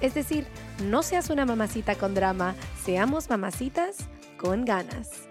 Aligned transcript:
Es 0.00 0.14
decir, 0.14 0.46
no 0.84 1.02
seas 1.02 1.30
una 1.30 1.46
mamacita 1.46 1.94
con 1.94 2.14
drama, 2.14 2.54
seamos 2.84 3.30
mamacitas 3.30 3.96
con 4.38 4.64
ganas. 4.64 5.28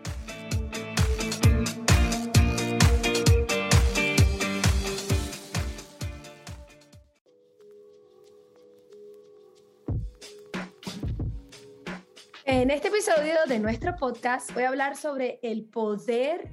En 12.44 12.72
este 12.72 12.88
episodio 12.88 13.36
de 13.48 13.60
nuestro 13.60 13.96
podcast 13.96 14.52
voy 14.54 14.64
a 14.64 14.70
hablar 14.70 14.96
sobre 14.96 15.40
el 15.44 15.66
poder 15.66 16.50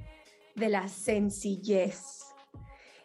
de 0.53 0.69
la 0.69 0.87
sencillez. 0.87 2.25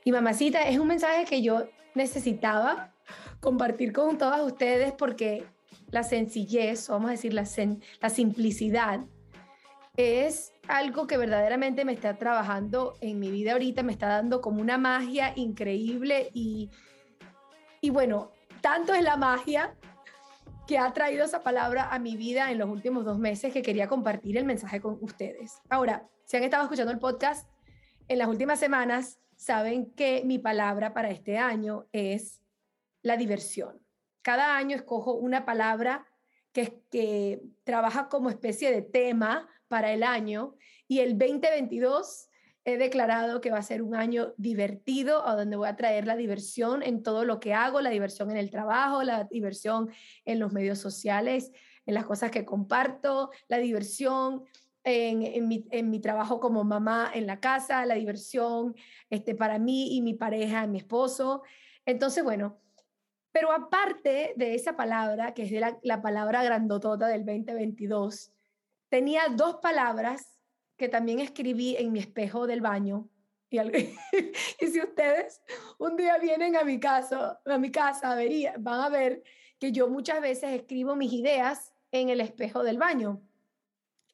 Y 0.05 0.12
mamacita, 0.12 0.68
es 0.68 0.78
un 0.78 0.88
mensaje 0.88 1.24
que 1.24 1.40
yo 1.40 1.66
necesitaba 1.94 2.92
compartir 3.41 3.92
con 3.92 4.19
todas 4.19 4.41
ustedes 4.41 4.92
porque 4.92 5.44
la 5.91 6.03
sencillez, 6.03 6.89
vamos 6.89 7.08
a 7.08 7.12
decir 7.12 7.33
la, 7.33 7.47
la 8.00 8.11
simplicidad, 8.11 9.00
es 9.97 10.53
algo 10.69 11.06
que 11.06 11.17
verdaderamente 11.17 11.84
me 11.84 11.92
está 11.92 12.17
trabajando 12.19 12.95
en 13.00 13.19
mi 13.19 13.30
vida 13.30 13.53
ahorita, 13.53 13.83
me 13.83 13.92
está 13.92 14.08
dando 14.08 14.41
como 14.41 14.61
una 14.61 14.78
magia 14.78 15.33
increíble 15.34 16.30
y, 16.33 16.70
y 17.80 17.91
bueno, 17.91 18.30
tanto 18.61 18.95
es 18.95 19.03
la 19.03 19.17
magia 19.17 19.75
que 20.69 20.78
ha 20.78 20.92
traído 20.92 21.25
esa 21.25 21.42
palabra 21.42 21.89
a 21.91 21.98
mi 21.98 22.17
vida 22.17 22.52
en 22.52 22.58
los 22.58 22.69
últimos 22.69 23.05
dos 23.05 23.19
meses 23.19 23.52
que 23.52 23.62
quería 23.62 23.89
compartir 23.89 24.36
el 24.36 24.45
mensaje 24.45 24.80
con 24.80 24.98
ustedes. 25.00 25.61
Ahora, 25.69 26.06
si 26.25 26.36
han 26.36 26.45
estado 26.45 26.64
escuchando 26.64 26.92
el 26.92 26.98
podcast 26.98 27.48
en 28.06 28.19
las 28.19 28.28
últimas 28.28 28.61
semanas, 28.61 29.19
saben 29.34 29.91
que 29.92 30.23
mi 30.25 30.39
palabra 30.39 30.92
para 30.92 31.11
este 31.11 31.39
año 31.39 31.86
es 31.92 32.41
la 33.09 33.17
diversión. 33.17 33.83
Cada 34.23 34.56
año 34.56 34.77
escojo 34.77 35.14
una 35.14 35.45
palabra 35.45 36.06
que, 36.53 36.83
que 36.91 37.42
trabaja 37.64 38.09
como 38.09 38.31
especie 38.31 38.70
de 38.70 38.83
tema 38.83 39.48
para 39.69 39.92
el 39.92 40.02
año 40.02 40.55
y 40.86 41.01
el 41.01 41.18
2022 41.18 42.29
he 42.64 42.77
declarado 42.77 43.41
que 43.41 43.51
va 43.51 43.58
a 43.58 43.63
ser 43.63 43.83
un 43.83 43.95
año 43.95 44.35
divertido, 44.36 45.27
a 45.27 45.35
donde 45.36 45.57
voy 45.57 45.68
a 45.68 45.77
traer 45.77 46.07
la 46.07 46.17
diversión 46.17 46.83
en 46.83 47.02
todo 47.02 47.24
lo 47.24 47.41
que 47.41 47.55
hago, 47.55 47.80
la 47.80 47.91
diversión 47.91 48.30
en 48.30 48.36
el 48.36 48.51
trabajo, 48.51 49.02
la 49.02 49.24
diversión 49.24 49.91
en 50.27 50.39
los 50.39 50.52
medios 50.52 50.79
sociales, 50.79 51.51
en 51.86 51.95
las 51.95 52.05
cosas 52.05 52.30
que 52.30 52.45
comparto, 52.45 53.30
la 53.48 53.57
diversión 53.57 54.45
en, 54.85 55.48
mi, 55.48 56.01
trabajo 56.01 56.41
como 56.41 56.64
mamá 56.64 57.11
en 57.14 57.27
la 57.27 57.41
casa, 57.41 57.86
la 57.86 57.95
diversión 57.95 58.74
este, 59.11 59.35
para 59.35 59.58
mí 59.58 59.97
y 59.97 60.02
mi 60.02 60.14
pareja, 60.14 60.67
mi 60.67 60.79
esposo. 60.79 61.42
Entonces, 61.86 62.23
bueno, 62.23 62.61
pero 63.38 63.52
aparte 63.52 64.32
de 64.34 64.56
esa 64.56 64.76
palabra, 64.76 65.32
que 65.32 65.44
es 65.44 65.50
de 65.52 65.60
la, 65.60 65.78
la 65.82 66.02
palabra 66.02 66.42
grandotota 66.42 67.06
del 67.06 67.24
2022, 67.24 68.32
tenía 68.88 69.28
dos 69.30 69.58
palabras 69.62 70.40
que 70.76 70.88
también 70.88 71.20
escribí 71.20 71.76
en 71.76 71.92
mi 71.92 72.00
espejo 72.00 72.48
del 72.48 72.62
baño. 72.62 73.08
Y, 73.48 73.60
y 74.60 74.66
si 74.66 74.80
ustedes 74.80 75.40
un 75.78 75.96
día 75.96 76.18
vienen 76.18 76.56
a 76.56 76.64
mi 76.64 76.80
casa, 76.80 77.40
a 77.44 77.58
mi 77.58 77.70
casa, 77.70 78.16
van 78.58 78.80
a 78.80 78.88
ver 78.88 79.22
que 79.60 79.70
yo 79.70 79.88
muchas 79.88 80.20
veces 80.20 80.50
escribo 80.50 80.96
mis 80.96 81.12
ideas 81.12 81.72
en 81.92 82.08
el 82.08 82.20
espejo 82.20 82.64
del 82.64 82.78
baño. 82.78 83.22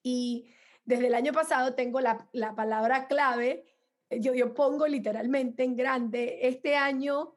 Y 0.02 0.50
desde 0.84 1.06
el 1.06 1.14
año 1.14 1.32
pasado 1.32 1.74
tengo 1.74 2.02
la, 2.02 2.28
la 2.32 2.54
palabra 2.54 3.06
clave, 3.06 3.64
yo, 4.10 4.34
yo 4.34 4.52
pongo 4.52 4.86
literalmente 4.86 5.64
en 5.64 5.76
grande, 5.76 6.41
este 6.42 6.76
año 6.76 7.34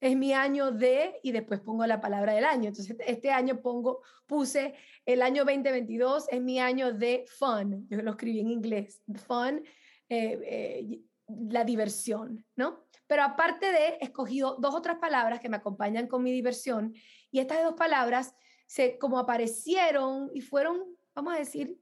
es 0.00 0.16
mi 0.16 0.32
año 0.32 0.72
de, 0.72 1.20
y 1.22 1.30
después 1.30 1.60
pongo 1.60 1.86
la 1.86 2.00
palabra 2.00 2.32
del 2.32 2.44
año. 2.44 2.68
Entonces, 2.68 2.96
este 3.06 3.30
año 3.30 3.60
pongo, 3.60 4.02
puse 4.26 4.74
el 5.04 5.20
año 5.20 5.44
2022 5.44 6.26
es 6.30 6.40
mi 6.40 6.58
año 6.58 6.92
de 6.92 7.26
fun. 7.28 7.86
Yo 7.90 8.00
lo 8.00 8.12
escribí 8.12 8.40
en 8.40 8.48
inglés. 8.48 9.02
Fun, 9.26 9.62
eh, 10.08 10.40
eh, 10.42 11.00
la 11.28 11.64
diversión, 11.64 12.44
¿no? 12.56 12.86
Pero 13.06 13.24
aparte 13.24 13.70
de, 13.70 13.98
he 14.00 14.04
escogido 14.04 14.56
dos 14.58 14.74
otras 14.74 14.98
palabras 14.98 15.40
que 15.40 15.48
me 15.48 15.58
acompañan 15.58 16.06
con 16.06 16.22
mi 16.22 16.32
diversión. 16.32 16.94
Y 17.30 17.40
estas 17.40 17.62
dos 17.62 17.74
palabras, 17.74 18.34
se, 18.66 18.98
como 18.98 19.18
aparecieron 19.18 20.30
y 20.32 20.40
fueron, 20.40 20.96
vamos 21.14 21.34
a 21.34 21.38
decir, 21.38 21.78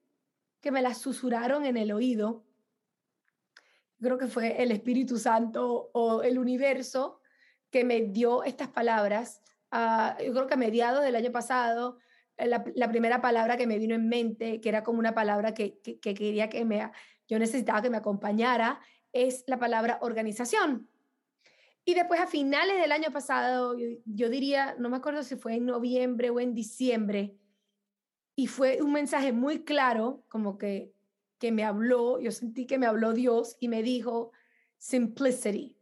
que 0.61 0.73
me 0.73 0.83
las 0.83 0.99
susurraron 0.99 1.65
en 1.65 1.77
el 1.77 1.93
oído. 1.93 2.45
Creo 4.01 4.19
que 4.19 4.27
fue 4.27 4.61
el 4.61 4.73
Espíritu 4.73 5.19
Santo 5.19 5.91
o 5.93 6.23
el 6.23 6.39
universo 6.39 7.18
que 7.71 7.85
me 7.85 8.01
dio 8.01 8.45
estas 8.45 8.69
palabras, 8.69 9.43
uh, 9.73 10.23
yo 10.23 10.33
creo 10.33 10.47
que 10.47 10.55
a 10.55 10.59
mediados 10.59 11.05
del 11.05 11.17
año 11.17 11.33
pasado, 11.33 11.99
eh, 12.37 12.47
la, 12.47 12.89
primera 12.89 13.21
palabra 13.21 13.57
que 13.57 13.67
me 13.67 13.79
vino 13.79 13.95
en 13.95 14.09
mente, 14.09 14.61
que 14.61 14.69
era 14.69 14.83
como 14.83 14.99
una 14.99 15.15
palabra 15.15 15.55
que, 15.55 15.79
que, 15.81 15.99
que 15.99 16.15
quería 16.15 16.49
que 16.49 16.65
me, 16.65 16.91
yo 17.29 17.39
necesitaba 17.39 17.83
que 17.83 17.91
me 17.91 17.99
acompañara, 17.99 18.81
es 19.13 19.45
la 19.47 19.59
palabra 19.59 19.99
organización. 20.03 20.89
Y 21.85 21.95
después 21.95 22.21
a 22.21 22.27
finales 22.27 22.81
del 22.81 22.93
año 22.93 23.11
pasado, 23.13 23.77
yo, 23.79 23.87
yo, 24.05 24.29
diría, 24.29 24.77
no 24.79 24.91
me 24.91 24.99
acuerdo 24.99 25.23
si 25.23 25.37
fue 25.37 25.55
en 25.55 25.67
noviembre 25.67 26.31
o 26.31 26.41
en 26.41 26.55
diciembre, 26.55 27.39
y 28.39 28.47
fue 28.47 28.81
un 28.83 28.93
mensaje 28.93 29.33
muy 29.33 29.65
claro, 29.65 30.23
como 30.29 30.59
que, 30.59 30.93
que 31.39 31.51
me 31.51 31.65
habló, 31.65 32.21
yo 32.21 32.31
sentí 32.31 32.67
que 32.67 32.79
me 32.79 32.87
habló 32.87 33.13
Dios 33.13 33.57
y 33.59 33.67
me 33.67 33.83
dijo, 33.83 34.31
simplicity. 34.77 35.77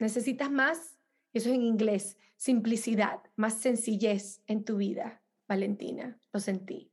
Necesitas 0.00 0.50
más 0.50 0.93
eso 1.34 1.50
es 1.50 1.56
en 1.56 1.62
inglés, 1.62 2.16
simplicidad, 2.36 3.20
más 3.36 3.60
sencillez 3.60 4.42
en 4.46 4.64
tu 4.64 4.76
vida, 4.76 5.22
Valentina, 5.48 6.18
lo 6.32 6.40
sentí. 6.40 6.90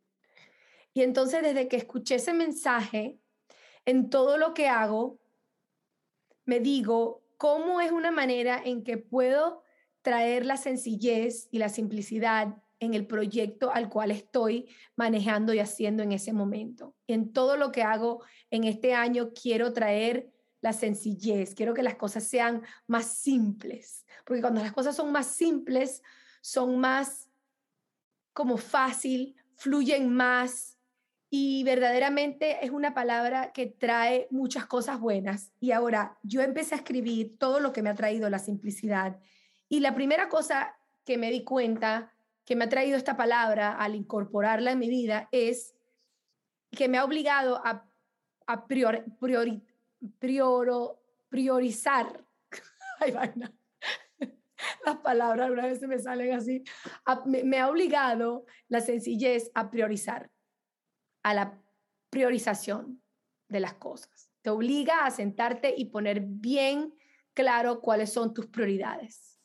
Y 0.94 1.03
entonces 1.03 1.41
desde 1.41 1.68
que 1.68 1.78
escuché 1.78 2.16
ese 2.16 2.34
mensaje, 2.34 3.19
en 3.85 4.09
todo 4.09 4.38
lo 4.38 4.53
que 4.53 4.68
hago, 4.68 5.19
me 6.46 6.59
digo, 6.59 7.24
¿cómo 7.38 7.81
es 7.81 7.91
una 7.91 8.12
manera 8.12 8.62
en 8.63 8.84
que 8.84 8.97
puedo 8.97 9.63
traer 10.01 10.45
la 10.45 10.57
sencillez 10.57 11.48
y 11.51 11.60
la 11.60 11.69
simplicidad 11.69 12.57
en 12.80 12.94
el 12.94 13.06
proyecto 13.06 13.71
al 13.71 13.89
cual 13.89 14.12
estoy 14.12 14.68
manejando 14.95 15.54
y 15.54 15.60
haciendo 15.60 16.04
en 16.04 16.12
ese 16.12 16.33
momento? 16.33 16.95
Y 17.07 17.13
en 17.13 17.31
todo 17.31 17.57
lo 17.57 17.71
que 17.71 17.83
hago 17.83 18.24
en 18.50 18.63
este 18.63 18.94
año 18.94 19.31
quiero 19.33 19.74
traer 19.74 20.31
la 20.62 20.74
sencillez, 20.74 21.56
quiero 21.56 21.74
que 21.74 21.84
las 21.84 21.96
cosas 21.96 22.24
sean 22.24 22.62
más 22.88 23.18
simples, 23.18 24.06
porque 24.25 24.42
cuando 24.42 24.62
las 24.62 24.72
cosas 24.72 24.96
son 24.96 25.12
más 25.12 25.28
simples, 25.28 26.02
son 26.42 26.80
más 26.80 27.30
como 28.34 28.58
fácil, 28.58 29.36
fluyen 29.56 30.13
más 30.13 30.78
y 31.30 31.63
verdaderamente 31.63 32.63
es 32.63 32.72
una 32.72 32.94
palabra 32.94 33.54
que 33.54 33.66
trae 33.66 34.28
muchas 34.31 34.66
cosas 34.66 35.00
buenas. 35.00 35.54
Y 35.60 35.72
ahora 35.72 36.18
yo 36.24 36.42
empecé 36.42 36.75
a 36.75 36.80
escribir 36.80 37.38
todo 37.38 37.60
lo 37.60 37.72
que 37.72 37.81
me 37.81 37.90
ha 37.90 37.96
traído 37.96 38.30
la 38.30 38.40
simplicidad. 38.40 39.19
Y 39.69 39.80
la 39.80 39.96
primera 39.96 40.28
cosa 40.28 40.75
que 41.06 41.18
me 41.18 41.31
di 41.31 41.44
cuenta 41.44 42.14
que 42.44 42.56
me 42.56 42.66
ha 42.66 42.69
traído 42.69 42.98
esta 42.98 43.16
palabra 43.16 43.74
al 43.74 43.96
incorporarla 43.96 44.72
en 44.72 44.80
mi 44.80 44.90
vida 44.90 45.30
es 45.31 45.74
que 46.72 46.90
me 46.90 46.98
ha 46.98 47.06
obligado 47.06 47.62
a, 47.64 47.90
a 48.48 48.68
priorizar. 50.19 52.25
las 54.86 54.98
palabras, 54.98 55.45
algunas 55.45 55.71
veces 55.71 55.88
me 55.88 56.00
salen 56.00 56.33
así, 56.33 56.63
me, 57.25 57.59
ha 57.59 57.69
obligado 57.69 58.45
la 58.68 58.81
sencillez 58.81 59.51
a 59.53 59.71
priorizar, 59.71 60.30
a 61.24 61.33
la 61.33 61.62
priorización 62.09 63.01
de 63.50 63.59
las 63.59 63.74
cosas. 63.74 64.30
Te 64.42 64.50
obliga 64.50 65.06
a 65.06 65.12
sentarte 65.12 65.74
y 65.75 65.86
poner 65.86 66.21
bien 66.21 66.94
claro 67.33 67.81
cuáles 67.81 68.12
son 68.12 68.33
tus 68.33 68.47
prioridades. 68.47 69.39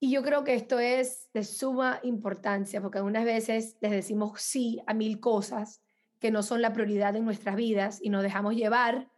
Y 0.00 0.12
yo 0.12 0.22
creo 0.22 0.44
que 0.44 0.54
esto 0.54 0.78
es 0.78 1.28
de 1.32 1.42
suma 1.42 1.98
importancia, 2.04 2.80
porque 2.80 2.98
algunas 2.98 3.24
veces 3.24 3.76
les 3.80 3.90
decimos 3.90 4.40
sí 4.40 4.80
a 4.86 4.94
mil 4.94 5.18
cosas 5.18 5.82
que 6.20 6.30
no 6.30 6.42
son 6.42 6.62
la 6.62 6.72
prioridad 6.72 7.16
en 7.16 7.24
nuestras 7.24 7.56
vidas 7.56 7.98
y 8.02 8.10
nos 8.10 8.22
dejamos 8.22 8.54
llevar 8.54 9.10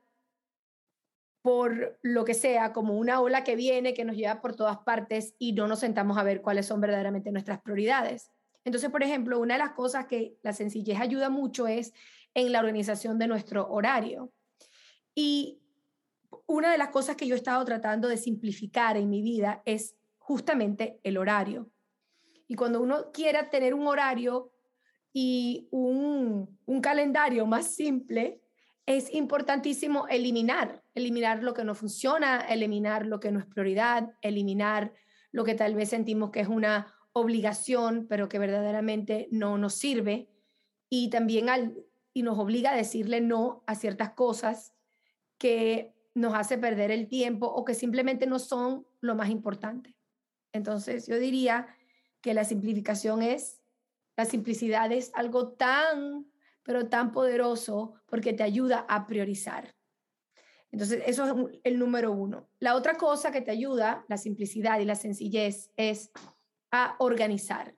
por 1.43 1.99
lo 2.03 2.25
que 2.25 2.35
sea, 2.35 2.73
como 2.73 2.99
una 2.99 3.21
ola 3.21 3.45
que 3.45 3.57
viene, 3.57 3.95
que 3.95 4.05
nos 4.05 4.17
lleva 4.17 4.41
por 4.41 4.55
todas 4.55 4.79
partes 4.79 5.35
y 5.39 5.53
no 5.53 5.67
nos 5.67 5.81
sentamos 5.81 6.19
a 6.19 6.23
ver 6.23 6.43
cuáles 6.43 6.67
son 6.67 6.81
verdaderamente 6.81 7.33
nuestras 7.33 7.61
prioridades. 7.63 8.31
Entonces, 8.65 8.91
por 8.91 9.03
ejemplo, 9.03 9.41
una 9.41 9.55
de 9.55 9.61
las 9.61 9.73
cosas 9.73 10.07
que 10.07 10.37
la 10.43 10.53
sencillez 10.53 11.01
ayuda 11.01 11.31
mucho 11.31 11.67
es 11.67 11.95
en 12.35 12.53
la 12.53 12.61
organización 12.61 13.19
de 13.19 13.27
nuestro 13.27 13.69
horario. 13.71 14.33
Y 15.15 15.63
una 16.47 16.71
de 16.71 16.79
las 16.79 16.91
cosas 16.91 17.17
que 17.17 17.27
yo 17.27 17.35
he 17.35 17.39
estado 17.39 17.65
tratando 17.65 18.09
de 18.09 18.19
simplificar 18.19 18.97
en 18.97 19.09
mi 19.09 19.23
vida 19.23 19.63
es 19.65 19.97
justamente 20.19 21.01
el 21.03 21.17
horario. 21.17 21.71
Y 22.47 22.55
cuando 22.55 22.83
uno 22.83 23.11
quiera 23.13 23.49
tener 23.49 23.75
un 23.75 23.87
horario 23.87 24.53
y 25.13 25.69
un, 25.71 26.59
un 26.67 26.81
calendario 26.81 27.47
más 27.47 27.75
simple, 27.75 28.43
es 28.97 29.15
importantísimo 29.15 30.09
eliminar, 30.09 30.83
eliminar 30.95 31.45
lo 31.45 31.55
que 31.55 31.63
no 31.63 31.77
funciona, 31.77 32.41
eliminar 32.41 33.07
lo 33.07 33.21
que 33.21 33.31
no 33.31 33.39
es 33.39 33.47
prioridad, 33.47 34.17
eliminar 34.21 34.93
lo 35.31 35.45
que 35.45 35.55
tal 35.55 35.77
vez 35.77 35.91
sentimos 35.91 36.33
que 36.33 36.41
es 36.41 36.49
una 36.49 36.93
obligación, 37.13 38.09
pero 38.09 38.29
que 38.29 38.41
verdaderamente 38.41 39.29
no 39.31 39.59
nos 39.59 39.75
sirve. 39.75 40.29
Y 40.89 41.09
también 41.09 41.49
al, 41.49 41.77
y 42.13 42.25
nos 42.25 42.37
obliga 42.41 42.73
a 42.73 42.77
decirle 42.77 43.21
no 43.21 43.63
a 43.69 43.77
ciertas 43.77 44.11
cosas 44.15 44.75
que 45.39 45.95
nos 46.15 46.35
hace 46.35 46.59
perder 46.59 46.91
el 46.91 47.07
tiempo 47.07 47.47
o 47.47 47.65
que 47.65 47.75
simplemente 47.75 48.27
no 48.27 48.41
son 48.41 48.89
lo 49.01 49.15
más 49.15 49.31
importante. 49.31 49.95
Entonces, 50.53 51.07
yo 51.07 51.17
diría 51.21 51.69
que 52.21 52.35
la 52.35 52.43
simplificación 52.43 53.23
es, 53.23 53.63
la 54.17 54.25
simplicidad 54.25 54.91
es 54.91 55.13
algo 55.15 55.53
tan 55.53 56.30
pero 56.63 56.89
tan 56.89 57.13
poderoso 57.13 57.95
porque 58.07 58.33
te 58.33 58.43
ayuda 58.43 58.87
a 58.89 59.07
priorizar. 59.07 59.75
Entonces, 60.73 61.03
eso 61.07 61.49
es 61.49 61.61
el 61.65 61.79
número 61.79 62.13
uno. 62.13 62.49
La 62.61 62.77
otra 62.77 62.95
cosa 62.95 63.33
que 63.33 63.41
te 63.41 63.51
ayuda, 63.51 64.05
la 64.09 64.17
simplicidad 64.17 64.79
y 64.81 64.85
la 64.85 64.95
sencillez, 64.95 65.71
es 65.77 66.11
a 66.71 66.95
organizar. 66.99 67.75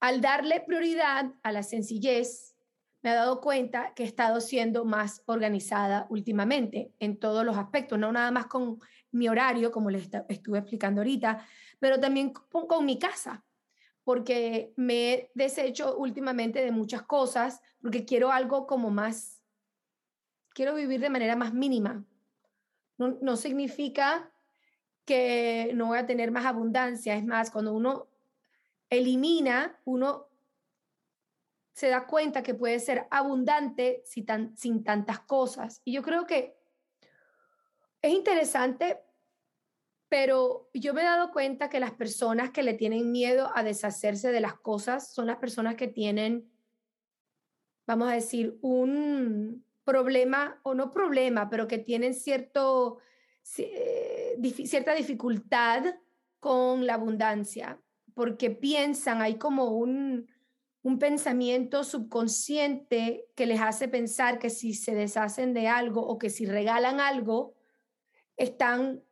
Al 0.00 0.20
darle 0.20 0.60
prioridad 0.60 1.32
a 1.42 1.50
la 1.50 1.62
sencillez, 1.62 2.54
me 3.02 3.10
he 3.10 3.14
dado 3.14 3.40
cuenta 3.40 3.92
que 3.94 4.04
he 4.04 4.06
estado 4.06 4.40
siendo 4.40 4.84
más 4.84 5.22
organizada 5.26 6.06
últimamente 6.08 6.92
en 7.00 7.18
todos 7.18 7.44
los 7.44 7.56
aspectos, 7.56 7.98
no 7.98 8.12
nada 8.12 8.30
más 8.30 8.46
con 8.46 8.78
mi 9.10 9.28
horario, 9.28 9.70
como 9.70 9.90
les 9.90 10.08
estuve 10.28 10.58
explicando 10.58 11.00
ahorita, 11.00 11.46
pero 11.78 12.00
también 12.00 12.32
con, 12.32 12.66
con 12.66 12.84
mi 12.84 12.98
casa 12.98 13.44
porque 14.04 14.72
me 14.76 15.12
he 15.12 15.30
deshecho 15.34 15.96
últimamente 15.96 16.62
de 16.62 16.70
muchas 16.70 17.02
cosas, 17.02 17.60
porque 17.80 18.04
quiero 18.04 18.30
algo 18.30 18.66
como 18.66 18.90
más, 18.90 19.42
quiero 20.50 20.74
vivir 20.74 21.00
de 21.00 21.10
manera 21.10 21.36
más 21.36 21.52
mínima. 21.52 22.04
No, 22.96 23.18
no 23.20 23.36
significa 23.36 24.30
que 25.04 25.72
no 25.74 25.86
voy 25.86 25.98
a 25.98 26.06
tener 26.06 26.30
más 26.30 26.46
abundancia, 26.46 27.16
es 27.16 27.24
más, 27.24 27.50
cuando 27.50 27.72
uno 27.74 28.08
elimina, 28.88 29.80
uno 29.84 30.28
se 31.72 31.88
da 31.88 32.06
cuenta 32.06 32.42
que 32.42 32.54
puede 32.54 32.78
ser 32.78 33.06
abundante 33.10 34.02
sin, 34.04 34.24
tan, 34.24 34.56
sin 34.56 34.84
tantas 34.84 35.20
cosas. 35.20 35.82
Y 35.84 35.92
yo 35.92 36.02
creo 36.02 36.26
que 36.26 36.56
es 38.00 38.12
interesante 38.12 39.00
pero 40.14 40.70
yo 40.72 40.94
me 40.94 41.00
he 41.00 41.04
dado 41.04 41.32
cuenta 41.32 41.68
que 41.68 41.80
las 41.80 41.90
personas 41.90 42.50
que 42.50 42.62
le 42.62 42.74
tienen 42.74 43.10
miedo 43.10 43.50
a 43.52 43.64
deshacerse 43.64 44.30
de 44.30 44.40
las 44.40 44.54
cosas 44.54 45.12
son 45.12 45.26
las 45.26 45.38
personas 45.38 45.74
que 45.74 45.88
tienen, 45.88 46.48
vamos 47.84 48.08
a 48.08 48.14
decir, 48.14 48.56
un 48.62 49.64
problema, 49.82 50.60
o 50.62 50.72
no 50.72 50.92
problema, 50.92 51.50
pero 51.50 51.66
que 51.66 51.78
tienen 51.78 52.14
cierto, 52.14 52.98
eh, 53.58 54.38
cierta 54.66 54.94
dificultad 54.94 55.82
con 56.38 56.86
la 56.86 56.94
abundancia, 56.94 57.80
porque 58.14 58.50
piensan, 58.52 59.20
hay 59.20 59.34
como 59.34 59.70
un, 59.70 60.28
un 60.82 60.98
pensamiento 61.00 61.82
subconsciente 61.82 63.26
que 63.34 63.46
les 63.46 63.60
hace 63.60 63.88
pensar 63.88 64.38
que 64.38 64.50
si 64.50 64.74
se 64.74 64.94
deshacen 64.94 65.54
de 65.54 65.66
algo 65.66 66.06
o 66.06 66.18
que 66.18 66.30
si 66.30 66.46
regalan 66.46 67.00
algo, 67.00 67.54
están 68.36 69.02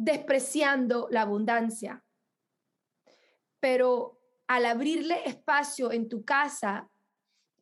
despreciando 0.00 1.08
la 1.10 1.22
abundancia. 1.22 2.02
Pero 3.60 4.18
al 4.46 4.64
abrirle 4.64 5.28
espacio 5.28 5.92
en 5.92 6.08
tu 6.08 6.24
casa 6.24 6.88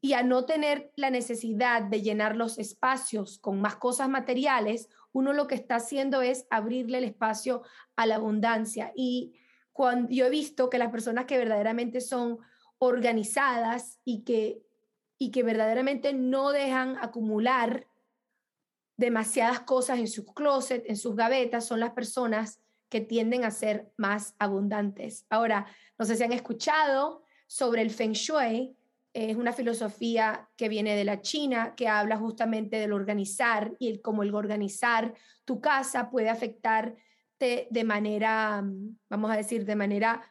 y 0.01 0.13
a 0.13 0.23
no 0.23 0.45
tener 0.45 0.93
la 0.95 1.11
necesidad 1.11 1.83
de 1.83 2.01
llenar 2.01 2.37
los 2.37 2.59
espacios 2.59 3.41
con 3.41 3.61
más 3.61 3.75
cosas 3.77 4.09
materiales, 4.09 4.89
uno 5.11 5.33
lo 5.33 5.49
que 5.49 5.57
está 5.57 5.77
haciendo 5.77 6.23
es 6.23 6.47
abrirle 6.49 6.99
el 6.99 7.05
espacio 7.05 7.63
a 7.97 8.07
la 8.07 8.15
abundancia. 8.15 8.93
Y 8.95 9.35
cuando 9.73 10.09
yo 10.11 10.27
he 10.27 10.31
visto 10.31 10.71
que 10.71 10.79
las 10.79 10.93
personas 10.93 11.25
que 11.25 11.39
verdaderamente 11.39 12.01
son 12.01 12.39
organizadas 12.79 13.99
y 14.05 14.23
que, 14.23 14.63
y 15.19 15.33
que 15.33 15.43
verdaderamente 15.43 16.13
no 16.13 16.53
dejan 16.53 16.97
acumular 16.99 17.88
demasiadas 18.99 19.61
cosas 19.61 20.01
en 20.01 20.09
sus 20.09 20.27
closets, 20.35 20.87
en 20.87 20.97
sus 20.97 21.17
gavetas, 21.17 21.65
son 21.65 21.81
las 21.81 21.93
personas 21.93 22.61
que 22.91 23.01
tienden 23.01 23.45
a 23.45 23.51
ser 23.51 23.91
más 23.97 24.35
abundantes. 24.39 25.25
Ahora, 25.31 25.67
no 25.99 26.05
sé 26.05 26.17
si 26.17 26.25
han 26.25 26.33
escuchado 26.33 27.23
sobre 27.47 27.83
el 27.83 27.91
Feng 27.91 28.13
Shui, 28.13 28.77
es 29.15 29.37
una 29.37 29.53
filosofía 29.53 30.49
que 30.57 30.69
viene 30.69 30.97
de 30.97 31.05
la 31.05 31.21
China, 31.23 31.75
que 31.77 31.89
habla 31.89 32.17
justamente 32.17 32.79
del 32.79 32.93
organizar 32.93 33.75
y 33.79 33.89
el, 33.89 34.03
cómo 34.03 34.23
el 34.23 34.35
organizar 34.35 35.15
tu 35.45 35.61
casa 35.61 36.11
puede 36.11 36.29
afectarte 36.29 37.69
de 37.71 37.85
manera, 37.85 38.63
vamos 39.09 39.31
a 39.31 39.37
decir, 39.37 39.65
de 39.65 39.77
manera 39.77 40.23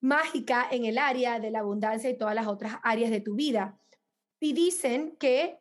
mágica 0.00 0.68
en 0.70 0.86
el 0.86 0.98
área 0.98 1.38
de 1.38 1.50
la 1.50 1.60
abundancia 1.60 2.10
y 2.10 2.18
todas 2.18 2.34
las 2.34 2.46
otras 2.46 2.76
áreas 2.82 3.10
de 3.10 3.20
tu 3.20 3.34
vida. 3.34 3.78
Y 4.40 4.54
dicen 4.54 5.16
que 5.18 5.58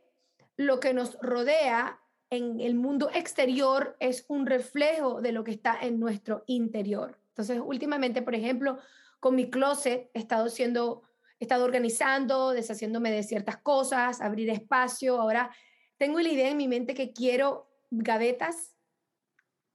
lo 0.57 0.79
que 0.79 0.93
nos 0.93 1.17
rodea 1.21 2.02
en 2.35 2.59
el 2.59 2.75
mundo 2.75 3.09
exterior 3.13 3.95
es 3.99 4.25
un 4.27 4.45
reflejo 4.45 5.21
de 5.21 5.31
lo 5.31 5.43
que 5.43 5.51
está 5.51 5.77
en 5.81 5.99
nuestro 5.99 6.43
interior. 6.47 7.19
Entonces, 7.29 7.59
últimamente, 7.63 8.21
por 8.21 8.33
ejemplo, 8.33 8.79
con 9.19 9.35
mi 9.35 9.49
closet 9.49 10.09
he 10.13 10.19
estado 10.19 10.49
siendo, 10.49 11.03
he 11.39 11.45
estado 11.45 11.63
organizando, 11.63 12.51
deshaciéndome 12.51 13.11
de 13.11 13.23
ciertas 13.23 13.57
cosas, 13.57 14.19
abrir 14.19 14.49
espacio. 14.49 15.21
Ahora 15.21 15.51
tengo 15.97 16.19
la 16.19 16.29
idea 16.29 16.49
en 16.49 16.57
mi 16.57 16.67
mente 16.67 16.95
que 16.95 17.13
quiero 17.13 17.69
gavetas 17.91 18.75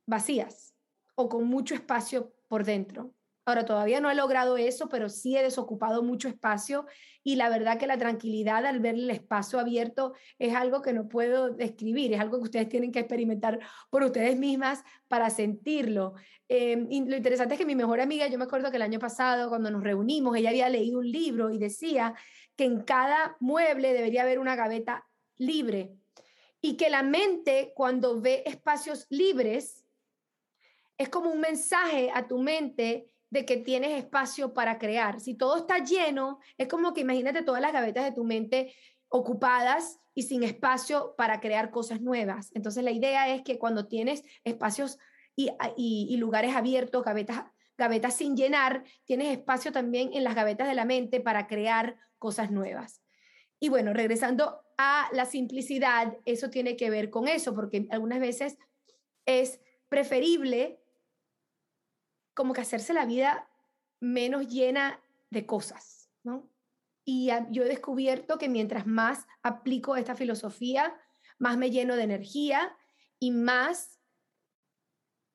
vacías 0.07 0.75
o 1.15 1.29
con 1.29 1.45
mucho 1.45 1.75
espacio 1.75 2.33
por 2.49 2.65
dentro. 2.65 3.13
Ahora, 3.49 3.65
todavía 3.65 3.99
no 3.99 4.11
he 4.11 4.15
logrado 4.15 4.59
eso, 4.59 4.91
pero 4.91 5.09
sí 5.09 5.35
he 5.35 5.43
desocupado 5.43 6.03
mucho 6.03 6.29
espacio 6.29 6.85
y 7.25 7.37
la 7.37 7.49
verdad 7.49 7.79
que 7.79 7.87
la 7.87 7.97
tranquilidad 7.97 8.67
al 8.67 8.79
ver 8.79 8.95
el 8.95 9.09
espacio 9.09 9.59
abierto 9.59 10.13
es 10.39 10.55
algo 10.55 10.83
que 10.83 10.93
no 10.93 11.09
puedo 11.09 11.49
describir, 11.49 12.13
es 12.13 12.21
algo 12.21 12.37
que 12.37 12.45
ustedes 12.45 12.69
tienen 12.69 12.93
que 12.93 12.99
experimentar 12.99 13.59
por 13.89 14.03
ustedes 14.03 14.37
mismas 14.37 14.85
para 15.09 15.31
sentirlo. 15.31 16.13
Em, 16.47 16.87
lo 17.09 17.17
interesante 17.17 17.55
es 17.55 17.59
que 17.59 17.65
mi 17.65 17.75
mejor 17.75 18.03
amiga, 18.03 18.27
yo 18.27 18.37
me 18.37 18.45
acuerdo 18.45 18.69
que 18.71 18.77
el 18.77 18.83
año 18.83 18.99
pasado 18.99 19.49
cuando 19.49 19.71
nos 19.71 19.83
reunimos, 19.83 20.37
ella 20.37 20.51
había 20.51 20.69
leído 20.69 20.99
un 20.99 21.11
libro 21.11 21.51
y 21.51 21.57
decía 21.57 22.13
que 22.55 22.65
en 22.65 22.83
cada 22.83 23.39
mueble 23.41 23.95
debería 23.95 24.25
haber 24.25 24.41
una 24.41 24.57
gaveta 24.57 25.09
libre 25.39 25.95
y 26.61 26.77
que 26.77 26.91
la 26.91 27.03
mente 27.03 27.73
cuando 27.75 28.21
ve 28.21 28.43
espacios 28.45 29.07
libres 29.09 29.87
es 30.99 31.09
como 31.09 31.31
un 31.31 31.41
mensaje 31.41 32.11
a 32.13 32.27
tu 32.27 32.39
mente 32.39 33.09
de 33.31 33.45
que 33.45 33.59
tienes 33.59 33.93
espacio 33.93 34.55
para 34.55 34.79
crear. 34.79 35.21
Si 35.21 35.35
todo 35.35 35.57
está 35.57 35.79
lleno, 35.85 36.39
es 36.57 36.69
como 36.69 36.95
que 36.95 37.03
imagínate 37.03 37.43
todas 37.43 37.61
las 37.61 37.73
gavetas 37.73 38.05
de 38.05 38.13
tu 38.13 38.25
mente 38.25 38.75
ocupadas 39.09 40.01
y 40.15 40.23
sin 40.23 40.43
espacio 40.43 41.15
para 41.17 41.41
crear 41.41 41.71
cosas 41.71 42.01
nuevas. 42.01 42.51
Entonces 42.55 42.83
la 42.85 42.91
idea 42.91 43.29
es 43.35 43.43
que 43.43 43.59
cuando 43.59 43.87
tienes 43.87 44.23
espacios 44.45 44.99
y, 45.37 46.17
lugares 46.17 46.57
abiertos, 46.57 47.05
gavetas, 47.05 47.45
gavetas 47.77 48.15
sin 48.15 48.37
llenar, 48.37 48.85
tienes 49.05 49.29
espacio 49.29 49.71
también 49.71 50.11
en 50.13 50.25
las 50.25 50.35
gavetas 50.35 50.67
de 50.67 50.75
la 50.75 50.85
mente 50.85 51.21
para 51.21 51.47
crear 51.47 51.97
cosas 52.19 52.51
nuevas. 52.51 53.03
Y 53.61 53.69
bueno, 53.69 53.93
regresando 53.93 54.61
a 54.77 55.09
la 55.13 55.27
simplicidad, 55.27 56.17
eso 56.25 56.51
tiene 56.51 56.77
que 56.77 56.91
ver 56.91 57.11
con 57.11 57.29
eso, 57.29 57.55
porque 57.55 57.87
algunas 57.91 58.21
veces 58.21 58.59
es 59.27 59.61
preferible 59.89 60.78
como 62.39 62.53
que 62.53 62.61
hacerse 62.61 62.93
la 62.93 63.05
vida 63.05 63.51
menos 63.99 64.47
llena 64.47 65.03
de 65.29 65.45
cosas, 65.45 66.09
¿no? 66.23 66.49
Y 67.05 67.31
yo 67.51 67.65
he 67.65 67.69
descubierto 67.69 68.39
que 68.39 68.49
mientras 68.49 68.87
más 68.87 69.27
aplico 69.43 69.97
esta 69.97 70.15
filosofía, 70.15 70.97
más 71.41 71.59
me 71.59 71.73
lleno 71.73 71.97
de 71.97 72.05
energía 72.05 72.77
y 73.19 73.33
más, 73.33 73.99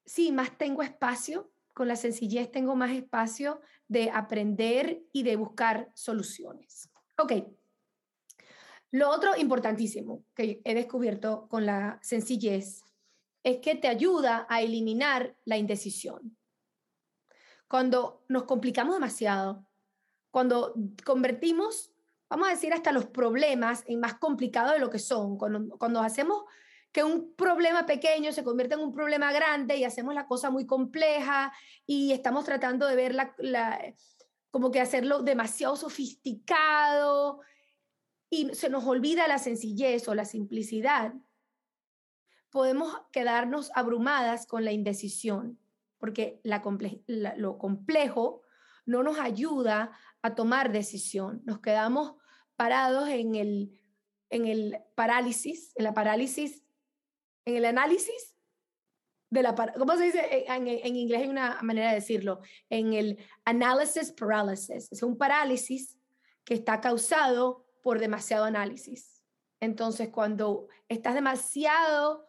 sí, 0.05 0.31
más 0.31 0.57
tengo 0.57 0.81
espacio, 0.81 1.51
con 1.74 1.89
la 1.89 1.98
sencillez 1.98 2.50
tengo 2.50 2.74
más 2.77 2.91
espacio 2.91 3.60
de 3.89 4.10
aprender 4.10 5.03
y 5.12 5.24
de 5.24 5.36
buscar 5.36 5.91
soluciones. 5.95 6.89
Ok. 7.17 7.33
Lo 8.91 9.10
otro 9.10 9.36
importantísimo 9.36 10.24
que 10.33 10.62
he 10.63 10.74
descubierto 10.74 11.50
con 11.50 11.65
la 11.65 12.00
sencillez 12.01 12.81
es 13.43 13.57
que 13.57 13.75
te 13.75 13.89
ayuda 13.89 14.48
a 14.50 14.62
eliminar 14.62 15.36
la 15.43 15.57
indecisión. 15.57 16.38
Cuando 17.74 18.24
nos 18.27 18.44
complicamos 18.44 18.94
demasiado, 18.94 19.65
cuando 20.30 20.75
convertimos, 21.03 21.92
vamos 22.30 22.48
a 22.48 22.51
decir, 22.51 22.72
hasta 22.72 22.92
los 22.92 23.08
problemas 23.08 23.84
en 23.88 24.00
más 24.00 24.13
complicados 24.13 24.74
de 24.74 24.80
lo 24.80 24.92
que 24.92 25.00
son, 25.00 25.39
cuando, 25.39 25.75
cuando 25.80 26.00
hacemos 26.01 26.44
que 26.92 27.03
un 27.03 27.34
problema 27.34 27.88
pequeño 27.88 28.32
se 28.32 28.44
convierte 28.44 28.75
en 28.75 28.82
un 28.82 28.94
problema 28.94 29.34
grande 29.34 29.75
y 29.75 29.86
hacemos 29.86 30.13
la 30.13 30.27
cosa 30.27 30.51
muy 30.51 30.68
compleja 30.68 31.51
y 31.88 32.12
estamos 32.12 32.46
tratando 32.46 32.86
de 32.86 32.96
ver 32.96 33.34
como 34.51 34.70
que 34.70 34.80
hacerlo 34.80 35.24
demasiado 35.24 35.75
sofisticado 35.75 37.39
y 38.30 38.53
se 38.53 38.70
nos 38.70 38.86
olvida 38.86 39.27
la 39.27 39.39
sencillez 39.39 40.08
o 40.08 40.13
la 40.13 40.25
simplicidad, 40.25 41.15
podemos 42.51 43.01
quedarnos 43.12 43.72
abrumadas 43.74 44.46
con 44.46 44.63
la 44.63 44.74
indecisión, 44.74 45.58
porque 46.03 46.41
lo 46.43 47.57
complejo 47.57 48.41
no 48.86 49.03
nos 49.03 49.19
ayuda 49.19 49.98
a 50.22 50.36
tomar 50.36 50.74
decisión. 50.74 51.41
Nos 51.45 51.62
quedamos 51.62 52.15
parados 52.57 53.07
en 53.07 53.36
el, 53.36 53.81
en 54.29 54.45
el 54.45 54.79
parálisis, 54.95 55.72
en 55.77 55.86
la 55.86 55.93
parálisis 55.93 56.62
en 57.45 57.55
el 57.55 57.63
análisis 57.63 58.36
de 59.29 59.43
la, 59.43 59.55
¿cómo 59.55 59.95
se 59.95 60.03
dice? 60.03 60.43
En, 60.50 60.67
en, 60.67 60.95
inglés 60.98 61.22
hay 61.22 61.29
una 61.29 61.62
manera 61.62 61.88
de 61.91 61.95
decirlo, 61.95 62.41
en 62.69 62.91
el 62.91 63.17
analysis 63.45 64.12
paralysis, 64.12 64.91
es 64.91 65.03
un 65.03 65.17
parálisis 65.17 65.98
que 66.43 66.55
está 66.55 66.81
causado 66.81 67.65
por 67.81 68.00
demasiado 68.00 68.43
análisis. 68.43 69.24
Entonces, 69.62 70.10
cuando 70.10 70.67
estás 70.89 71.15
demasiado 71.15 72.27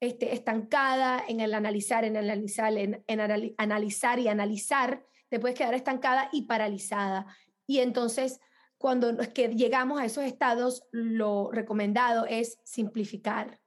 este, 0.00 0.34
estancada 0.34 1.22
en 1.26 1.40
el 1.40 1.54
analizar, 1.54 2.04
en 2.04 2.16
analizar, 2.16 2.76
en, 2.76 3.04
en 3.06 3.20
analizar 3.58 4.18
y 4.18 4.28
analizar, 4.28 5.04
te 5.28 5.40
puedes 5.40 5.56
quedar 5.56 5.74
estancada 5.74 6.28
y 6.32 6.42
paralizada. 6.42 7.26
Y 7.66 7.80
entonces, 7.80 8.40
cuando 8.78 9.16
que 9.34 9.48
llegamos 9.48 10.00
a 10.00 10.04
esos 10.04 10.24
estados, 10.24 10.84
lo 10.92 11.50
recomendado 11.50 12.26
es 12.26 12.58
simplificar 12.64 13.60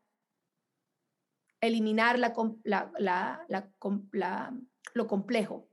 eliminar 1.62 2.20
la, 2.20 2.34
lo 4.94 5.08
complejo 5.08 5.70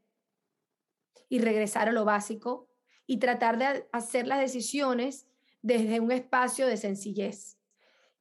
y 1.29 1.39
regresar 1.41 1.89
a 1.89 1.93
lo 1.93 2.05
básico 2.05 2.69
y 3.07 3.19
tratar 3.19 3.59
de 3.59 3.87
hacer 3.93 4.27
las 4.27 4.41
decisiones 4.41 5.27
desde 5.63 6.01
un 6.01 6.13
espacio 6.13 6.67
de 6.67 6.77
sencillez. 6.77 7.59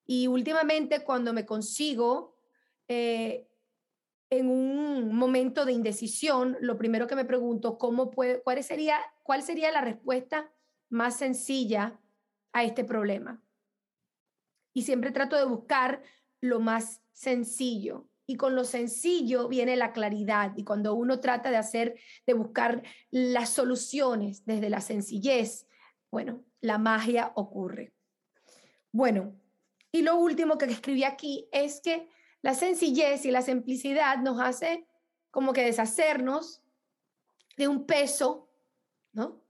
Y 0.06 0.28
últimamente 0.28 1.04
cuando 1.04 1.34
me 1.34 1.46
consigo 1.46 2.36
eh, 2.88 3.48
en 4.30 4.50
un 4.50 5.16
momento 5.16 5.66
de 5.66 5.74
indecisión, 5.74 6.58
lo 6.60 6.78
primero 6.78 7.08
que 7.08 7.16
me 7.16 7.26
pregunto, 7.26 7.78
¿cómo 7.78 8.10
puede, 8.10 8.42
cuál, 8.42 8.64
sería, 8.64 9.00
¿cuál 9.22 9.44
sería 9.44 9.72
la 9.72 9.82
respuesta 9.82 10.52
más 10.90 11.18
sencilla 11.18 12.00
a 12.52 12.64
este 12.64 12.84
problema? 12.84 13.44
Y 14.74 14.84
siempre 14.84 15.12
trato 15.12 15.36
de 15.38 15.46
buscar 15.46 16.02
lo 16.42 16.60
más 16.60 17.02
sencillo. 17.12 18.08
Y 18.26 18.38
con 18.38 18.56
lo 18.56 18.64
sencillo 18.64 19.48
viene 19.50 19.76
la 19.76 19.92
claridad. 19.92 20.54
Y 20.56 20.64
cuando 20.64 20.96
uno 20.96 21.20
trata 21.20 21.52
de 21.52 21.58
hacer, 21.58 22.00
de 22.26 22.34
buscar 22.34 22.82
las 23.12 23.50
soluciones 23.50 24.46
desde 24.46 24.70
la 24.70 24.82
sencillez, 24.82 25.68
bueno, 26.10 26.44
la 26.62 26.78
magia 26.78 27.34
ocurre. 27.36 27.94
Bueno, 28.92 29.36
y 29.94 30.02
lo 30.02 30.18
último 30.18 30.58
que 30.58 30.66
escribí 30.66 31.04
aquí 31.04 31.48
es 31.52 31.80
que 31.80 32.10
la 32.42 32.56
sencillez 32.56 33.26
y 33.26 33.32
la 33.32 33.44
simplicidad 33.44 34.18
nos 34.18 34.42
hace 34.42 34.88
como 35.30 35.54
que 35.54 35.64
deshacernos 35.64 36.64
de 37.58 37.68
un 37.68 37.86
peso, 37.86 38.50
¿no? 39.14 39.44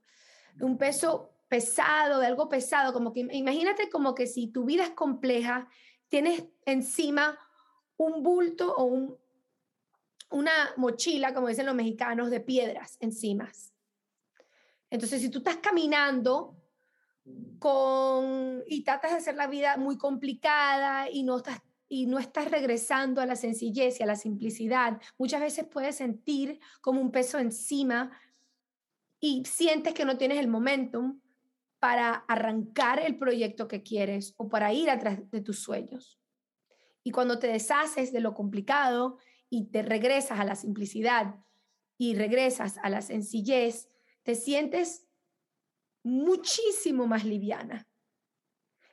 De 0.54 0.66
un 0.66 0.76
peso 0.76 1.32
pesado, 1.48 2.20
de 2.20 2.26
algo 2.26 2.50
pesado, 2.50 2.92
como 2.92 3.12
que 3.12 3.20
imagínate 3.20 3.88
como 3.88 4.14
que 4.14 4.26
si 4.26 4.48
tu 4.48 4.64
vida 4.64 4.84
es 4.84 4.90
compleja 4.90 5.66
tienes 6.08 6.44
encima 6.66 7.38
un 7.96 8.22
bulto 8.22 8.74
o 8.76 8.84
un, 8.84 9.18
una 10.30 10.74
mochila, 10.76 11.32
como 11.32 11.48
dicen 11.48 11.66
los 11.66 11.74
mexicanos, 11.74 12.30
de 12.30 12.40
piedras 12.40 12.98
encima. 13.00 13.50
Entonces, 14.90 15.22
si 15.22 15.30
tú 15.30 15.38
estás 15.38 15.56
caminando 15.56 16.54
con, 17.58 18.62
y 18.66 18.82
tratas 18.84 19.12
de 19.12 19.16
hacer 19.18 19.36
la 19.36 19.46
vida 19.46 19.76
muy 19.76 19.96
complicada 19.96 21.10
y 21.10 21.22
no 21.22 21.38
estás 21.38 21.60
y 21.88 22.06
no 22.06 22.18
estás 22.18 22.50
regresando 22.50 23.20
a 23.20 23.26
la 23.26 23.36
sencillez 23.36 24.00
y 24.00 24.02
a 24.02 24.06
la 24.06 24.16
simplicidad, 24.16 25.00
muchas 25.18 25.40
veces 25.40 25.66
puedes 25.66 25.96
sentir 25.96 26.58
como 26.80 27.00
un 27.00 27.12
peso 27.12 27.38
encima 27.38 28.10
y 29.20 29.44
sientes 29.44 29.94
que 29.94 30.04
no 30.04 30.16
tienes 30.16 30.38
el 30.38 30.48
momentum 30.48 31.20
para 31.78 32.14
arrancar 32.26 33.00
el 33.00 33.16
proyecto 33.16 33.68
que 33.68 33.82
quieres 33.82 34.34
o 34.38 34.48
para 34.48 34.72
ir 34.72 34.90
atrás 34.90 35.30
de 35.30 35.40
tus 35.40 35.60
sueños. 35.60 36.18
Y 37.02 37.10
cuando 37.10 37.38
te 37.38 37.46
deshaces 37.46 38.12
de 38.12 38.20
lo 38.20 38.34
complicado 38.34 39.18
y 39.50 39.66
te 39.66 39.82
regresas 39.82 40.40
a 40.40 40.44
la 40.44 40.56
simplicidad 40.56 41.36
y 41.98 42.14
regresas 42.14 42.78
a 42.82 42.88
la 42.88 43.02
sencillez, 43.02 43.90
te 44.22 44.34
sientes 44.34 45.03
muchísimo 46.04 47.06
más 47.06 47.24
liviana. 47.24 47.88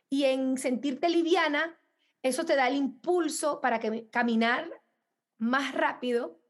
Y 0.10 0.24
en 0.24 0.58
sentirte 0.58 1.08
liviana, 1.10 1.80
eso 2.24 2.46
te 2.46 2.56
da 2.56 2.68
el 2.68 2.76
impulso 2.76 3.62
para 3.62 3.80
que, 3.80 4.10
caminar 4.10 4.82
más 5.38 5.74
rápido 5.74 6.42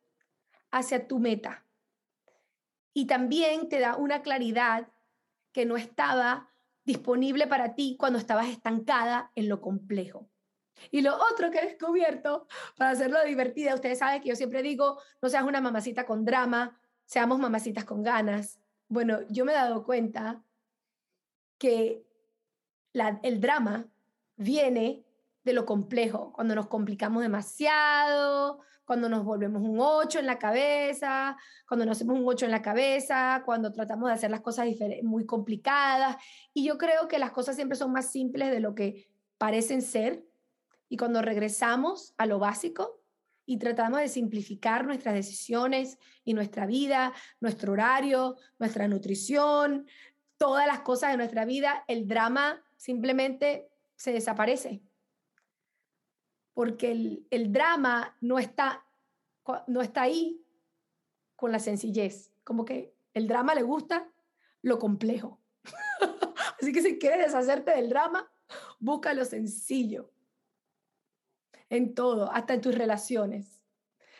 hacia 0.71 1.07
tu 1.07 1.19
meta. 1.19 1.65
Y 2.93 3.05
también 3.07 3.69
te 3.69 3.79
da 3.79 3.95
una 3.97 4.21
claridad 4.21 4.89
que 5.51 5.65
no 5.65 5.77
estaba 5.77 6.49
disponible 6.83 7.47
para 7.47 7.75
ti 7.75 7.95
cuando 7.99 8.19
estabas 8.19 8.47
estancada 8.47 9.31
en 9.35 9.49
lo 9.49 9.61
complejo. 9.61 10.29
Y 10.89 11.01
lo 11.01 11.15
otro 11.15 11.51
que 11.51 11.59
he 11.59 11.65
descubierto, 11.65 12.47
para 12.77 12.91
hacerlo 12.91 13.23
divertida, 13.23 13.75
ustedes 13.75 13.99
saben 13.99 14.21
que 14.21 14.29
yo 14.29 14.35
siempre 14.35 14.63
digo, 14.63 14.99
no 15.21 15.29
seas 15.29 15.43
una 15.43 15.61
mamacita 15.61 16.05
con 16.05 16.25
drama, 16.25 16.79
seamos 17.05 17.39
mamacitas 17.39 17.85
con 17.85 18.01
ganas. 18.03 18.59
Bueno, 18.87 19.19
yo 19.29 19.45
me 19.45 19.51
he 19.51 19.55
dado 19.55 19.83
cuenta 19.83 20.43
que 21.61 22.03
el 23.23 23.39
drama 23.39 23.85
viene 24.35 25.05
de 25.43 25.53
lo 25.53 25.63
complejo, 25.63 26.33
cuando 26.33 26.55
nos 26.55 26.65
complicamos 26.65 27.21
demasiado, 27.21 28.61
cuando 28.83 29.07
nos 29.09 29.23
volvemos 29.23 29.61
un 29.61 29.77
8 29.79 30.17
en 30.17 30.25
la 30.25 30.39
cabeza, 30.39 31.37
cuando 31.67 31.85
nos 31.85 31.97
hacemos 31.97 32.17
un 32.19 32.27
8 32.27 32.45
en 32.45 32.51
la 32.51 32.63
cabeza, 32.63 33.43
cuando 33.45 33.71
tratamos 33.71 34.09
de 34.09 34.15
hacer 34.15 34.31
las 34.31 34.41
cosas 34.41 34.65
muy 35.03 35.27
complicadas. 35.27 36.17
Y 36.51 36.63
yo 36.65 36.79
creo 36.79 37.07
que 37.07 37.19
las 37.19 37.31
cosas 37.31 37.55
siempre 37.55 37.77
son 37.77 37.91
más 37.91 38.11
simples 38.11 38.49
de 38.49 38.59
lo 38.59 38.73
que 38.73 39.07
parecen 39.37 39.83
ser. 39.83 40.25
Y 40.89 40.97
cuando 40.97 41.21
regresamos 41.21 42.15
a 42.17 42.25
lo 42.25 42.39
básico 42.39 43.03
y 43.45 43.57
tratamos 43.57 43.99
de 43.99 44.07
simplificar 44.07 44.85
nuestras 44.85 45.13
decisiones 45.13 45.99
y 46.23 46.33
nuestra 46.33 46.65
vida, 46.65 47.13
nuestro 47.39 47.73
horario, 47.73 48.35
nuestra 48.57 48.87
nutrición, 48.87 49.85
todas 50.41 50.65
las 50.65 50.79
cosas 50.79 51.11
de 51.11 51.17
nuestra 51.17 51.45
vida, 51.45 51.85
el 51.87 52.07
drama 52.07 52.65
simplemente 52.75 53.69
se 53.95 54.11
desaparece 54.11 54.81
porque 56.55 57.25
el, 57.29 57.53
drama 57.53 58.17
no 58.21 58.39
está, 58.39 58.83
no 59.67 59.83
está 59.83 60.01
ahí 60.01 60.43
con 61.35 61.51
la 61.51 61.59
sencillez. 61.59 62.33
Como 62.43 62.65
que 62.65 62.95
el 63.13 63.27
drama 63.27 63.53
le 63.53 63.61
gusta 63.61 64.11
lo 64.63 64.79
complejo. 64.79 65.39
Así 66.59 66.73
que 66.73 66.81
si 66.81 66.97
quieres 66.97 67.27
deshacerte 67.27 67.71
del 67.75 67.89
drama, 67.89 68.27
busca 68.79 69.13
lo 69.13 69.25
sencillo. 69.25 70.11
En 71.69 71.93
todo, 71.93 72.31
hasta 72.31 72.55
en 72.55 72.61
tus 72.61 72.75
relaciones. 72.75 73.61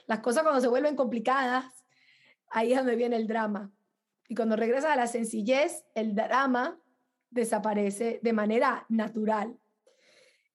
Las 0.05 0.19
cosas 0.19 0.43
cuando 0.43 0.61
se 0.61 0.67
vuelven 0.67 0.95
complicadas, 0.95 1.83
ahí 2.47 2.73
es 2.73 2.77
donde 2.77 2.95
viene 2.95 3.15
el 3.15 3.27
drama. 3.27 3.71
Y 4.31 4.33
cuando 4.33 4.55
regresas 4.55 4.91
a 4.91 4.95
la 4.95 5.07
sencillez, 5.07 5.83
el 5.93 6.15
drama 6.15 6.79
desaparece 7.31 8.21
de 8.23 8.31
manera 8.31 8.85
natural. 8.87 9.59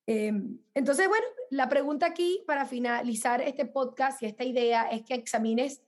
Em, 0.07 0.61
entonces, 0.73 1.07
bueno, 1.09 1.27
la 1.51 1.69
pregunta 1.69 2.07
aquí 2.07 2.43
para 2.47 2.65
finalizar 2.65 3.43
este 3.43 3.67
podcast 3.67 4.23
y 4.23 4.25
esta 4.25 4.45
idea 4.45 4.89
es 4.89 5.03
que 5.03 5.13
examines 5.13 5.83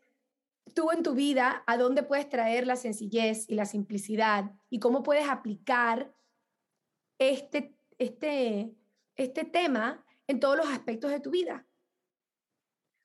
tú 0.75 0.90
en 0.90 1.02
tu 1.02 1.14
vida, 1.14 1.64
a 1.66 1.78
dónde 1.78 2.02
puedes 2.02 2.28
traer 2.28 2.66
la 2.66 2.76
sencillez 2.76 3.49
y 3.49 3.54
la 3.54 3.64
simplicidad 3.64 4.52
y 4.68 4.80
cómo 4.80 5.02
puedes 5.02 5.26
aplicar 5.26 6.14
este, 7.16 7.75
este, 7.97 8.71
este 9.16 9.45
tema 9.47 10.04
en 10.26 10.40
todos 10.40 10.59
los 10.59 10.68
aspectos 10.68 11.11
de 11.11 11.21
tu 11.21 11.30
vida. 11.30 11.66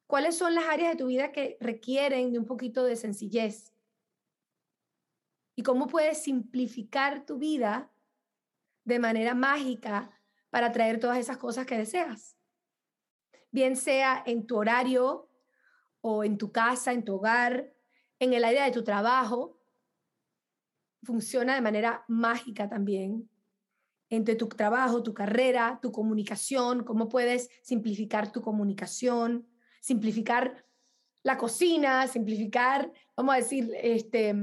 ¿Cuáles 0.07 0.35
son 0.35 0.53
las 0.53 0.65
áreas 0.65 0.91
de 0.91 0.97
tu 0.97 1.07
vida 1.07 1.31
que 1.31 1.55
requieren 1.61 2.33
de 2.33 2.39
un 2.39 2.45
poquito 2.45 2.83
de 2.83 2.97
sencillez? 2.97 3.72
¿Y 5.55 5.63
cómo 5.63 5.87
puedes 5.87 6.23
simplificar 6.23 7.25
tu 7.25 7.37
vida 7.37 7.91
de 8.83 8.99
manera 8.99 9.35
mágica 9.35 10.11
para 10.49 10.71
traer 10.71 10.99
todas 10.99 11.17
esas 11.17 11.37
cosas 11.37 11.65
que 11.65 11.77
deseas? 11.77 12.37
Bien 13.51 13.75
sea 13.75 14.23
en 14.25 14.47
tu 14.47 14.57
horario 14.57 15.29
o 16.01 16.23
en 16.23 16.37
tu 16.37 16.51
casa, 16.51 16.91
en 16.91 17.05
tu 17.05 17.15
hogar, 17.15 17.73
en 18.19 18.33
el 18.33 18.43
área 18.43 18.65
de 18.65 18.71
tu 18.71 18.83
trabajo, 18.83 19.59
funciona 21.03 21.55
de 21.55 21.61
manera 21.61 22.03
mágica 22.07 22.67
también. 22.67 23.29
Entre 24.09 24.35
tu 24.35 24.47
trabajo, 24.47 25.03
tu 25.03 25.13
carrera, 25.13 25.79
tu 25.81 25.91
comunicación, 25.91 26.83
cómo 26.83 27.09
puedes 27.09 27.49
simplificar 27.61 28.31
tu 28.31 28.41
comunicación, 28.41 29.47
simplificar 29.81 30.65
la 31.23 31.37
cocina, 31.37 32.07
simplificar, 32.07 32.91
vamos 33.15 33.33
a 33.33 33.37
decir, 33.37 33.71
este, 33.81 34.35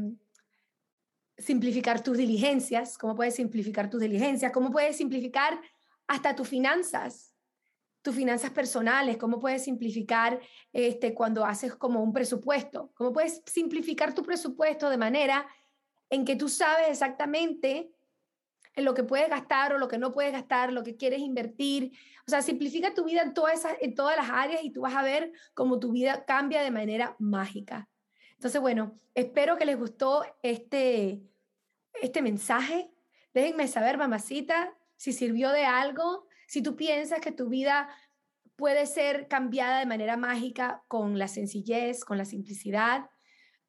simplificar 1.40 2.02
tus 2.02 2.16
diligencias, 2.16 2.98
cómo 2.98 3.14
puedes 3.14 3.34
simplificar 3.34 3.90
tus 3.90 4.00
diligencias, 4.00 4.52
cómo 4.52 4.70
puedes 4.70 4.96
simplificar 4.96 5.60
hasta 6.06 6.34
tus 6.34 6.48
finanzas, 6.48 7.34
tus 8.02 8.14
finanzas 8.14 8.50
personales, 8.50 9.16
cómo 9.16 9.40
puedes 9.40 9.64
simplificar 9.64 10.40
este, 10.72 11.14
cuando 11.14 11.44
haces 11.44 11.74
como 11.74 12.02
un 12.02 12.12
presupuesto, 12.12 12.92
cómo 12.94 13.12
puedes 13.12 13.42
simplificar 13.46 14.14
tu 14.14 14.22
presupuesto 14.22 14.88
de 14.90 14.96
manera 14.96 15.46
en 16.10 16.24
que 16.24 16.36
tú 16.36 16.48
sabes 16.48 16.88
exactamente 16.88 17.90
en 18.74 18.84
lo 18.84 18.94
que 18.94 19.04
puedes 19.04 19.28
gastar 19.28 19.72
o 19.72 19.78
lo 19.78 19.88
que 19.88 19.98
no 19.98 20.12
puedes 20.12 20.32
gastar, 20.32 20.72
lo 20.72 20.82
que 20.82 20.96
quieres 20.96 21.20
invertir. 21.20 21.92
O 22.26 22.30
sea, 22.30 22.42
simplifica 22.42 22.94
tu 22.94 23.04
vida 23.04 23.22
en 23.22 23.34
todas, 23.34 23.60
esas, 23.60 23.76
en 23.80 23.94
todas 23.94 24.16
las 24.16 24.30
áreas 24.30 24.62
y 24.62 24.70
tú 24.70 24.82
vas 24.82 24.94
a 24.94 25.02
ver 25.02 25.32
cómo 25.54 25.78
tu 25.78 25.92
vida 25.92 26.24
cambia 26.24 26.62
de 26.62 26.70
manera 26.70 27.16
mágica. 27.18 27.88
Entonces, 28.40 28.62
bueno, 28.62 28.98
espero 29.14 29.58
que 29.58 29.66
les 29.66 29.78
gustó 29.78 30.24
este, 30.42 31.20
este 32.00 32.22
mensaje. 32.22 32.90
Déjenme 33.34 33.68
saber, 33.68 33.98
mamacita, 33.98 34.74
si 34.96 35.12
sirvió 35.12 35.50
de 35.50 35.66
algo, 35.66 36.26
si 36.46 36.62
tú 36.62 36.74
piensas 36.74 37.20
que 37.20 37.32
tu 37.32 37.50
vida 37.50 37.90
puede 38.56 38.86
ser 38.86 39.28
cambiada 39.28 39.80
de 39.80 39.84
manera 39.84 40.16
mágica 40.16 40.82
con 40.88 41.18
la 41.18 41.28
sencillez, 41.28 42.02
con 42.02 42.16
la 42.16 42.24
simplicidad. 42.24 43.10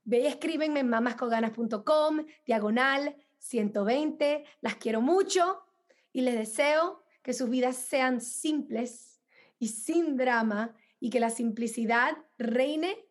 Ve 0.06 0.20
y 0.20 0.28
escríbenme 0.28 0.80
en 0.80 0.88
mamascoganas.com, 0.88 2.26
diagonal 2.46 3.18
120. 3.40 4.46
Las 4.62 4.76
quiero 4.76 5.02
mucho 5.02 5.66
y 6.14 6.22
les 6.22 6.36
deseo 6.36 7.04
que 7.24 7.34
sus 7.34 7.50
vidas 7.50 7.76
sean 7.76 8.22
simples 8.22 9.20
y 9.60 9.68
sin 9.68 10.16
drama 10.16 10.74
y 11.02 11.10
que 11.10 11.20
la 11.20 11.30
simplicidad 11.30 12.16
reine 12.38 13.11